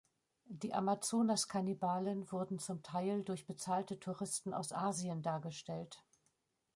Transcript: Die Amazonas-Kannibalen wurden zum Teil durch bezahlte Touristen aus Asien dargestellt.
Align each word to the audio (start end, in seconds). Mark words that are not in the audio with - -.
Die 0.47 0.73
Amazonas-Kannibalen 0.73 2.31
wurden 2.31 2.57
zum 2.57 2.81
Teil 2.81 3.21
durch 3.23 3.45
bezahlte 3.45 3.99
Touristen 3.99 4.51
aus 4.51 4.71
Asien 4.73 5.21
dargestellt. 5.21 6.03